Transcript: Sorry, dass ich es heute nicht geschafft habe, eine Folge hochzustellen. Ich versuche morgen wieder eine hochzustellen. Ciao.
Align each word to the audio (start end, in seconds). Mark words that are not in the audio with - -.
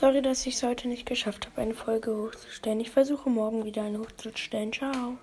Sorry, 0.00 0.22
dass 0.22 0.46
ich 0.46 0.54
es 0.54 0.62
heute 0.62 0.88
nicht 0.88 1.04
geschafft 1.04 1.46
habe, 1.46 1.60
eine 1.60 1.74
Folge 1.74 2.16
hochzustellen. 2.16 2.80
Ich 2.80 2.88
versuche 2.88 3.28
morgen 3.28 3.66
wieder 3.66 3.82
eine 3.82 3.98
hochzustellen. 3.98 4.72
Ciao. 4.72 5.18